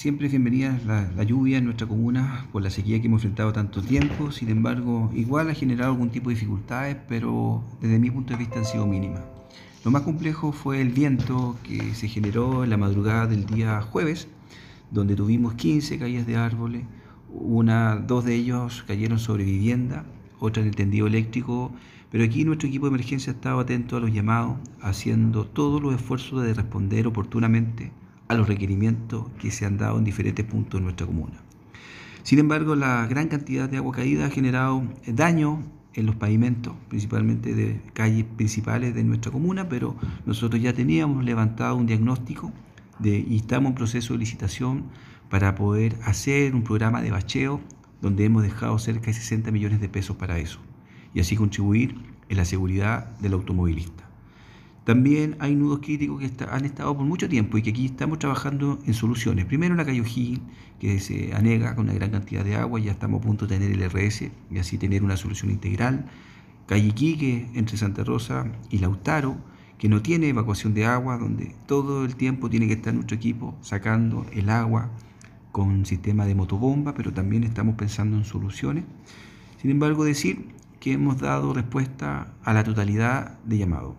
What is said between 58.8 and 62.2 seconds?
en soluciones. Primero la calle O'Higgins, que se anega con una gran